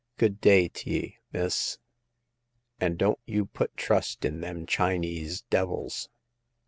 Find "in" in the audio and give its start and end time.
4.25-4.41